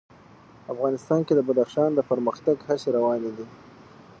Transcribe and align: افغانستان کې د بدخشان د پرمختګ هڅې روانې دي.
افغانستان 0.73 1.19
کې 1.27 1.33
د 1.35 1.41
بدخشان 1.47 1.89
د 1.95 1.99
پرمختګ 2.09 2.57
هڅې 2.67 2.89
روانې 2.97 3.31
دي. 3.37 3.45